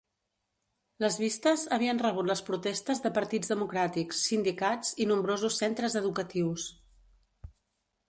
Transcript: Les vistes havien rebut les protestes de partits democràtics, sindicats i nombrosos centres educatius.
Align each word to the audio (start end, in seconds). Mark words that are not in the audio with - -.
Les 1.03 1.17
vistes 1.23 1.65
havien 1.77 2.01
rebut 2.05 2.31
les 2.31 2.41
protestes 2.49 3.03
de 3.05 3.13
partits 3.19 3.53
democràtics, 3.55 4.25
sindicats 4.33 4.99
i 5.05 5.11
nombrosos 5.15 5.63
centres 5.65 6.03
educatius. 6.05 6.71